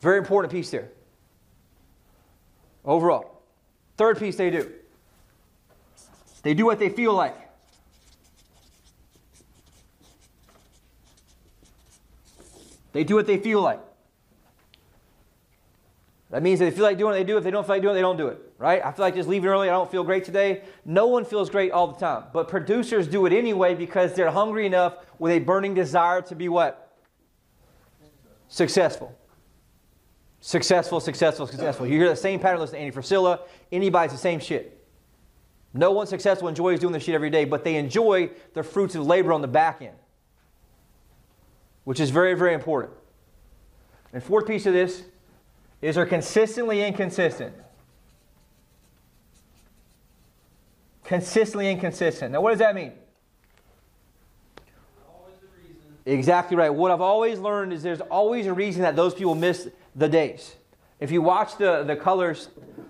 Very 0.00 0.18
important 0.18 0.52
piece 0.52 0.68
there. 0.70 0.90
Overall. 2.84 3.40
Third 3.96 4.18
piece 4.18 4.36
they 4.36 4.50
do. 4.50 4.70
They 6.42 6.52
do 6.52 6.66
what 6.66 6.78
they 6.78 6.90
feel 6.90 7.14
like. 7.14 7.36
They 12.96 13.04
do 13.04 13.14
what 13.14 13.26
they 13.26 13.36
feel 13.36 13.60
like. 13.60 13.80
That 16.30 16.42
means 16.42 16.60
that 16.60 16.64
they 16.64 16.70
feel 16.70 16.84
like 16.84 16.96
doing 16.96 17.14
it, 17.14 17.18
they 17.18 17.24
do. 17.24 17.36
If 17.36 17.44
they 17.44 17.50
don't 17.50 17.64
feel 17.64 17.74
like 17.74 17.82
doing 17.82 17.92
it, 17.92 17.96
they 17.96 18.00
don't 18.00 18.16
do 18.16 18.28
it. 18.28 18.40
Right? 18.56 18.82
I 18.82 18.90
feel 18.90 19.04
like 19.04 19.14
just 19.14 19.28
leaving 19.28 19.50
early. 19.50 19.68
I 19.68 19.72
don't 19.72 19.90
feel 19.90 20.02
great 20.02 20.24
today. 20.24 20.62
No 20.86 21.06
one 21.06 21.26
feels 21.26 21.50
great 21.50 21.72
all 21.72 21.88
the 21.88 22.00
time. 22.00 22.24
But 22.32 22.48
producers 22.48 23.06
do 23.06 23.26
it 23.26 23.34
anyway 23.34 23.74
because 23.74 24.14
they're 24.14 24.30
hungry 24.30 24.64
enough 24.64 24.94
with 25.18 25.30
a 25.32 25.40
burning 25.40 25.74
desire 25.74 26.22
to 26.22 26.34
be 26.34 26.48
what? 26.48 26.96
Successful. 28.48 29.14
Successful, 30.40 30.98
successful, 30.98 31.46
successful. 31.46 31.86
You 31.86 31.98
hear 31.98 32.08
the 32.08 32.16
same 32.16 32.40
pattern. 32.40 32.60
Listen 32.60 32.76
to 32.76 32.80
Andy 32.80 32.96
Frisella. 32.96 33.40
Anybody's 33.70 34.12
the 34.12 34.18
same 34.18 34.40
shit. 34.40 34.72
No 35.74 35.90
one 35.90 36.06
successful 36.06 36.48
enjoys 36.48 36.80
doing 36.80 36.94
this 36.94 37.02
shit 37.02 37.14
every 37.14 37.28
day, 37.28 37.44
but 37.44 37.62
they 37.62 37.76
enjoy 37.76 38.30
the 38.54 38.62
fruits 38.62 38.94
of 38.94 39.06
labor 39.06 39.34
on 39.34 39.42
the 39.42 39.48
back 39.48 39.82
end, 39.82 39.96
which 41.86 42.00
is 42.00 42.10
very, 42.10 42.34
very 42.34 42.52
important. 42.52 42.92
And 44.12 44.20
fourth 44.20 44.44
piece 44.44 44.66
of 44.66 44.72
this 44.72 45.04
is 45.80 45.94
they're 45.94 46.04
consistently 46.04 46.82
inconsistent. 46.82 47.54
Consistently 51.04 51.70
inconsistent. 51.70 52.32
Now, 52.32 52.40
what 52.40 52.50
does 52.50 52.58
that 52.58 52.74
mean? 52.74 52.90
Exactly 56.04 56.56
right. 56.56 56.70
What 56.70 56.90
I've 56.90 57.00
always 57.00 57.38
learned 57.38 57.72
is 57.72 57.84
there's 57.84 58.00
always 58.00 58.46
a 58.46 58.52
reason 58.52 58.82
that 58.82 58.96
those 58.96 59.14
people 59.14 59.36
miss 59.36 59.68
the 59.94 60.08
days. 60.08 60.56
If 60.98 61.12
you 61.12 61.22
watch 61.22 61.56
the, 61.56 61.84
the 61.84 61.94
colors, 61.94 62.48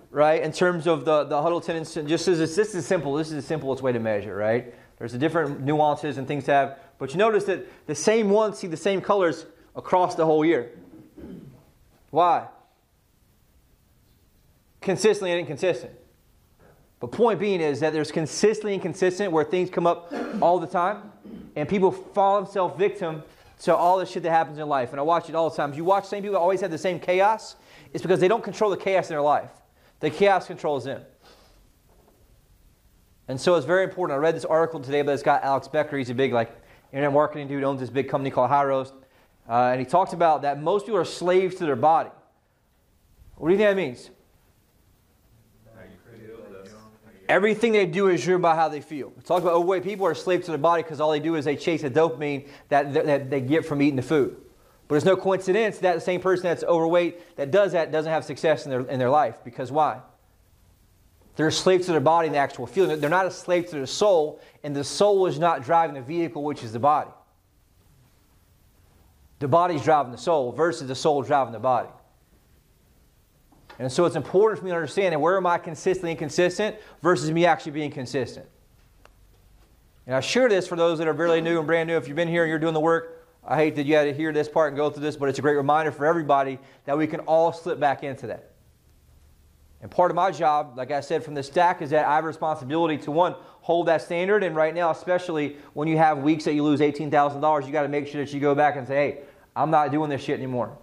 right, 0.09 0.41
in 0.41 0.51
terms 0.51 0.87
of 0.87 1.05
the, 1.05 1.25
the 1.25 1.39
huddle 1.39 1.59
attendance, 1.59 1.93
just 1.93 2.27
as 2.27 2.55
this 2.55 2.73
is 2.73 2.87
simple, 2.87 3.13
this 3.13 3.27
is 3.27 3.35
the 3.35 3.41
simplest 3.43 3.83
way 3.83 3.91
to 3.91 3.99
measure, 3.99 4.35
right? 4.35 4.73
There's 4.97 5.13
a 5.13 5.19
different 5.19 5.61
nuances 5.61 6.17
and 6.17 6.27
things 6.27 6.45
to 6.45 6.51
have, 6.51 6.79
but 6.99 7.11
you 7.11 7.17
notice 7.17 7.43
that 7.45 7.65
the 7.87 7.95
same 7.95 8.29
ones 8.29 8.59
see 8.59 8.67
the 8.67 8.77
same 8.77 9.01
colors 9.01 9.45
across 9.75 10.15
the 10.15 10.25
whole 10.25 10.43
year. 10.43 10.71
Why? 12.09 12.47
Consistently 14.81 15.31
and 15.31 15.39
inconsistent. 15.39 15.93
But 16.99 17.11
point 17.11 17.39
being 17.39 17.61
is 17.61 17.79
that 17.81 17.93
there's 17.93 18.11
consistently 18.11 18.73
inconsistent 18.73 19.31
where 19.31 19.43
things 19.43 19.69
come 19.69 19.85
up 19.85 20.11
all 20.41 20.59
the 20.59 20.67
time, 20.67 21.11
and 21.55 21.69
people 21.69 21.91
fall 21.91 22.41
themselves 22.41 22.77
victim 22.77 23.21
to 23.61 23.75
all 23.75 23.99
the 23.99 24.05
shit 24.05 24.23
that 24.23 24.31
happens 24.31 24.57
in 24.57 24.67
life. 24.67 24.91
And 24.91 24.99
I 24.99 25.03
watch 25.03 25.29
it 25.29 25.35
all 25.35 25.49
the 25.49 25.55
time. 25.55 25.73
You 25.73 25.83
watch 25.83 26.03
the 26.03 26.09
same 26.09 26.23
people 26.23 26.37
always 26.37 26.61
have 26.61 26.71
the 26.71 26.77
same 26.77 26.99
chaos, 26.99 27.55
it's 27.93 28.01
because 28.01 28.19
they 28.19 28.27
don't 28.27 28.43
control 28.43 28.69
the 28.69 28.77
chaos 28.77 29.09
in 29.09 29.13
their 29.13 29.21
life. 29.21 29.51
The 29.99 30.09
chaos 30.09 30.47
controls 30.47 30.85
them. 30.85 31.03
And 33.27 33.39
so 33.39 33.55
it's 33.55 33.65
very 33.65 33.83
important. 33.83 34.17
I 34.17 34.19
read 34.19 34.35
this 34.35 34.45
article 34.45 34.79
today, 34.79 35.01
but 35.01 35.11
it's 35.11 35.23
got 35.23 35.43
Alex 35.43 35.67
Becker. 35.67 35.97
He's 35.97 36.09
a 36.09 36.15
big 36.15 36.33
like 36.33 36.55
internet 36.97 37.13
marketing 37.13 37.47
dude, 37.47 37.63
owns 37.63 37.79
this 37.79 37.91
big 37.91 38.09
company 38.09 38.31
called 38.31 38.49
Hyros. 38.49 38.91
Uh, 39.47 39.69
and 39.71 39.79
he 39.79 39.85
talks 39.85 40.13
about 40.13 40.41
that 40.41 40.59
most 40.59 40.87
people 40.87 40.99
are 40.99 41.05
slaves 41.05 41.55
to 41.55 41.65
their 41.65 41.75
body. 41.75 42.09
What 43.35 43.49
do 43.49 43.53
you 43.53 43.59
think 43.59 43.69
that 43.69 43.77
means? 43.77 44.09
Everything 47.29 47.73
they 47.73 47.85
do 47.85 48.07
is 48.07 48.23
driven 48.23 48.41
by 48.41 48.55
how 48.55 48.69
they 48.69 48.79
feel. 48.81 49.11
We 49.15 49.21
talk 49.21 49.41
about 49.41 49.53
overweight 49.53 49.83
people 49.83 50.07
are 50.07 50.15
slaves 50.15 50.45
to 50.45 50.51
their 50.51 50.57
body 50.57 50.81
because 50.81 51.01
all 51.01 51.11
they 51.11 51.19
do 51.19 51.35
is 51.35 51.43
they 51.45 51.57
chase 51.57 51.81
the 51.81 51.91
dopamine 51.91 52.47
that, 52.69 52.93
that 52.93 53.29
they 53.29 53.41
get 53.41 53.65
from 53.65 53.81
eating 53.81 53.97
the 53.97 54.01
food. 54.01 54.37
But 54.87 54.95
it's 54.95 55.05
no 55.05 55.17
coincidence 55.17 55.79
that 55.79 55.95
the 55.95 56.01
same 56.01 56.21
person 56.21 56.43
that's 56.43 56.63
overweight 56.63 57.35
that 57.35 57.51
does 57.51 57.73
that 57.73 57.91
doesn't 57.91 58.11
have 58.11 58.23
success 58.23 58.65
in 58.65 58.71
their, 58.71 58.81
in 58.87 58.97
their 58.97 59.09
life. 59.09 59.35
Because 59.43 59.71
why? 59.71 59.99
They're 61.37 61.47
a 61.47 61.51
slave 61.51 61.85
to 61.85 61.91
their 61.91 62.01
body 62.01 62.27
and 62.27 62.35
the 62.35 62.39
actual 62.39 62.65
feeling. 62.65 62.99
They're 62.99 63.11
not 63.11 63.27
a 63.27 63.31
slave 63.31 63.67
to 63.67 63.75
their 63.75 63.85
soul, 63.85 64.41
and 64.63 64.75
the 64.75 64.83
soul 64.83 65.27
is 65.27 65.37
not 65.37 65.63
driving 65.63 65.93
the 65.93 66.01
vehicle, 66.01 66.43
which 66.43 66.63
is 66.63 66.73
the 66.73 66.79
body. 66.79 67.11
The 69.37 69.47
body's 69.47 69.83
driving 69.83 70.11
the 70.11 70.17
soul 70.17 70.51
versus 70.51 70.87
the 70.87 70.95
soul 70.95 71.21
driving 71.21 71.53
the 71.53 71.59
body. 71.59 71.89
And 73.77 73.91
so 73.91 74.05
it's 74.05 74.15
important 74.15 74.57
for 74.57 74.65
me 74.65 74.71
to 74.71 74.75
understand 74.75 75.21
where 75.21 75.37
am 75.37 75.45
I 75.45 75.59
consistently 75.59 76.11
inconsistent 76.11 76.75
versus 77.03 77.29
me 77.29 77.45
actually 77.45 77.73
being 77.73 77.91
consistent. 77.91 78.47
And 80.07 80.15
I 80.15 80.21
share 80.21 80.49
this 80.49 80.67
for 80.67 80.75
those 80.75 80.97
that 80.97 81.07
are 81.07 81.13
really 81.13 81.41
new 81.41 81.59
and 81.59 81.67
brand 81.67 81.85
new. 81.85 81.97
If 81.97 82.07
you've 82.07 82.15
been 82.15 82.27
here 82.27 82.43
and 82.43 82.49
you're 82.49 82.57
doing 82.57 82.73
the 82.73 82.79
work, 82.79 83.27
I 83.47 83.57
hate 83.57 83.75
that 83.75 83.85
you 83.85 83.95
had 83.95 84.05
to 84.05 84.13
hear 84.13 84.33
this 84.33 84.49
part 84.49 84.69
and 84.69 84.77
go 84.77 84.89
through 84.89 85.03
this, 85.03 85.15
but 85.15 85.29
it's 85.29 85.37
a 85.37 85.43
great 85.43 85.55
reminder 85.55 85.91
for 85.91 86.07
everybody 86.07 86.57
that 86.85 86.97
we 86.97 87.05
can 87.05 87.19
all 87.21 87.53
slip 87.53 87.79
back 87.79 88.03
into 88.03 88.25
that. 88.25 88.53
And 89.81 89.91
part 89.91 90.09
of 90.09 90.15
my 90.15 90.31
job, 90.31 90.75
like 90.75 90.91
I 90.91 91.01
said 91.01 91.23
from 91.23 91.35
the 91.35 91.43
stack, 91.43 91.81
is 91.81 91.91
that 91.91 92.05
I 92.07 92.15
have 92.15 92.23
a 92.23 92.27
responsibility 92.27 92.97
to 93.03 93.11
one, 93.11 93.35
hold 93.61 93.87
that 93.87 94.01
standard. 94.01 94.43
And 94.43 94.55
right 94.55 94.73
now, 94.73 94.89
especially 94.89 95.57
when 95.73 95.87
you 95.87 95.97
have 95.97 96.19
weeks 96.19 96.45
that 96.45 96.53
you 96.53 96.63
lose 96.63 96.79
$18,000, 96.79 97.65
you 97.65 97.71
got 97.71 97.83
to 97.83 97.87
make 97.87 98.07
sure 98.07 98.23
that 98.23 98.33
you 98.33 98.39
go 98.39 98.55
back 98.55 98.75
and 98.75 98.87
say, 98.87 98.95
hey, 98.95 99.19
I'm 99.55 99.69
not 99.69 99.91
doing 99.91 100.09
this 100.09 100.23
shit 100.23 100.37
anymore. 100.37 100.75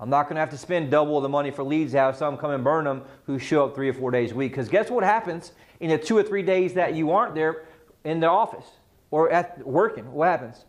I'm 0.00 0.10
not 0.10 0.24
going 0.24 0.34
to 0.34 0.40
have 0.40 0.50
to 0.50 0.58
spend 0.58 0.90
double 0.90 1.20
the 1.20 1.28
money 1.28 1.52
for 1.52 1.62
leads 1.62 1.92
to 1.92 1.98
have 1.98 2.16
some 2.16 2.36
come 2.36 2.50
and 2.50 2.64
burn 2.64 2.84
them 2.84 3.02
who 3.26 3.38
show 3.38 3.66
up 3.66 3.76
three 3.76 3.88
or 3.88 3.94
four 3.94 4.10
days 4.10 4.32
a 4.32 4.34
week. 4.34 4.50
Because 4.50 4.68
guess 4.68 4.90
what 4.90 5.04
happens 5.04 5.52
in 5.78 5.90
the 5.90 5.98
two 5.98 6.16
or 6.16 6.24
three 6.24 6.42
days 6.42 6.74
that 6.74 6.94
you 6.94 7.12
aren't 7.12 7.36
there 7.36 7.66
in 8.02 8.18
the 8.18 8.26
office 8.26 8.66
or 9.12 9.30
at 9.30 9.64
working? 9.64 10.10
What 10.12 10.26
happens? 10.26 10.64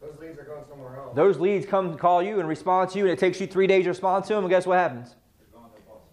Those 0.00 0.18
leads 0.18 0.38
are 0.38 0.44
going 0.44 0.64
somewhere 0.66 0.96
else. 0.96 1.14
Those 1.14 1.38
leads 1.38 1.66
come 1.66 1.92
to 1.92 1.98
call 1.98 2.22
you 2.22 2.40
and 2.40 2.48
respond 2.48 2.88
to 2.90 2.98
you, 2.98 3.04
and 3.04 3.12
it 3.12 3.18
takes 3.18 3.38
you 3.38 3.46
three 3.46 3.66
days 3.66 3.84
to 3.84 3.90
respond 3.90 4.24
to 4.24 4.34
them, 4.34 4.44
and 4.44 4.50
guess 4.50 4.66
what 4.66 4.78
happens? 4.78 5.14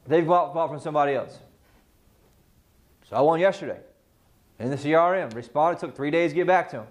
They've 0.09 0.25
bought, 0.25 0.55
bought 0.55 0.69
from 0.69 0.79
somebody 0.79 1.13
else. 1.13 1.37
So 3.07 3.15
I 3.15 3.21
won 3.21 3.39
yesterday 3.39 3.77
in 4.59 4.71
the 4.71 4.75
CRM. 4.75 5.33
Responded, 5.35 5.79
took 5.79 5.95
three 5.95 6.09
days 6.09 6.31
to 6.31 6.35
get 6.35 6.47
back 6.47 6.71
to 6.71 6.77
them. 6.77 6.87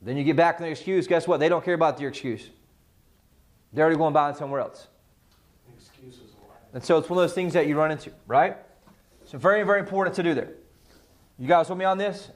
Then 0.00 0.16
you 0.16 0.22
get 0.22 0.36
back 0.36 0.56
to 0.58 0.62
the 0.62 0.70
excuse. 0.70 1.08
Guess 1.08 1.26
what? 1.26 1.40
They 1.40 1.48
don't 1.48 1.64
care 1.64 1.74
about 1.74 2.00
your 2.00 2.10
excuse. 2.10 2.48
They're 3.72 3.84
already 3.84 3.98
going 3.98 4.12
to 4.12 4.14
buy 4.14 4.32
somewhere 4.34 4.60
else. 4.60 4.86
Excuses. 5.76 6.20
And 6.72 6.84
so 6.84 6.96
it's 6.98 7.10
one 7.10 7.18
of 7.18 7.24
those 7.24 7.34
things 7.34 7.52
that 7.54 7.66
you 7.66 7.76
run 7.76 7.90
into, 7.90 8.12
right? 8.28 8.56
So 9.24 9.36
very, 9.36 9.64
very 9.64 9.80
important 9.80 10.14
to 10.16 10.22
do 10.22 10.32
there. 10.32 10.50
You 11.40 11.48
guys 11.48 11.68
with 11.68 11.78
me 11.78 11.84
on 11.84 11.98
this? 11.98 12.28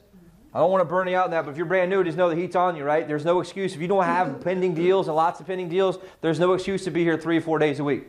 I 0.53 0.59
don't 0.59 0.71
want 0.71 0.81
to 0.81 0.85
burn 0.85 1.07
you 1.07 1.15
out 1.15 1.25
in 1.25 1.31
that, 1.31 1.45
but 1.45 1.51
if 1.51 1.57
you're 1.57 1.65
brand 1.65 1.89
new, 1.89 2.03
just 2.03 2.17
know 2.17 2.29
the 2.29 2.35
heat's 2.35 2.57
on 2.57 2.75
you, 2.75 2.83
right? 2.83 3.07
There's 3.07 3.23
no 3.23 3.39
excuse. 3.39 3.73
If 3.73 3.79
you 3.79 3.87
don't 3.87 4.03
have 4.03 4.41
pending 4.41 4.73
deals 4.73 5.07
and 5.07 5.15
lots 5.15 5.39
of 5.39 5.47
pending 5.47 5.69
deals, 5.69 5.99
there's 6.19 6.39
no 6.39 6.53
excuse 6.53 6.83
to 6.85 6.91
be 6.91 7.03
here 7.03 7.17
three 7.17 7.37
or 7.37 7.41
four 7.41 7.59
days 7.59 7.79
a 7.79 7.83
week. 7.83 8.07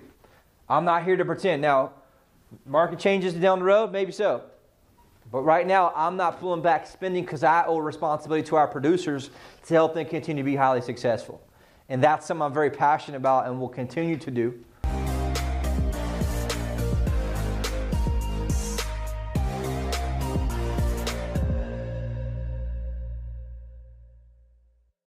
I'm 0.71 0.85
not 0.85 1.05
here 1.05 1.17
to 1.17 1.25
pretend. 1.25 1.61
Now, 1.61 1.93
market 2.65 3.01
changes 3.01 3.35
down 3.35 3.59
the 3.59 3.65
road, 3.65 3.91
maybe 3.91 4.13
so. 4.13 4.45
But 5.33 5.43
right 5.43 5.67
now, 5.67 5.93
I'm 5.95 6.17
not 6.17 6.41
pulling 6.41 6.63
back 6.63 6.87
spending 6.87 7.25
because 7.25 7.43
I 7.43 7.65
owe 7.67 7.79
responsibility 7.79 8.47
to 8.49 8.57
our 8.57 8.69
producers 8.69 9.31
to 9.67 9.75
help 9.75 9.95
them 9.95 10.07
continue 10.07 10.43
to 10.43 10.47
be 10.49 10.57
highly 10.57 10.81
successful. 10.81 11.43
And 11.89 12.03
that's 12.03 12.27
something 12.27 12.43
I'm 12.43 12.55
very 12.55 12.71
passionate 12.71 13.17
about 13.17 13.47
and 13.47 13.61
will 13.61 13.69
continue 13.69 14.17
to 14.17 14.31
do. 14.31 14.65